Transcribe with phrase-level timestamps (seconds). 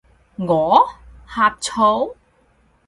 [0.37, 0.81] 我？
[1.27, 2.15] 呷醋？